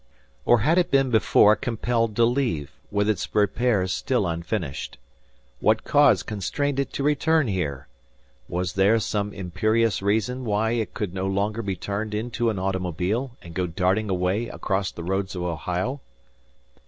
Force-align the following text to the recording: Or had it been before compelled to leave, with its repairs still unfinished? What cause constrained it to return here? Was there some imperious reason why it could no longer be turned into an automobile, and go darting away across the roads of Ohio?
Or 0.45 0.61
had 0.61 0.79
it 0.79 0.89
been 0.89 1.11
before 1.11 1.55
compelled 1.55 2.15
to 2.15 2.25
leave, 2.25 2.71
with 2.89 3.07
its 3.07 3.35
repairs 3.35 3.93
still 3.93 4.25
unfinished? 4.25 4.97
What 5.59 5.83
cause 5.83 6.23
constrained 6.23 6.79
it 6.79 6.91
to 6.93 7.03
return 7.03 7.45
here? 7.47 7.87
Was 8.49 8.73
there 8.73 8.97
some 8.97 9.31
imperious 9.31 10.01
reason 10.01 10.43
why 10.43 10.71
it 10.71 10.95
could 10.95 11.13
no 11.13 11.27
longer 11.27 11.61
be 11.61 11.75
turned 11.75 12.15
into 12.15 12.49
an 12.49 12.57
automobile, 12.57 13.37
and 13.43 13.53
go 13.53 13.67
darting 13.67 14.09
away 14.09 14.47
across 14.47 14.91
the 14.91 15.03
roads 15.03 15.35
of 15.35 15.43
Ohio? 15.43 16.01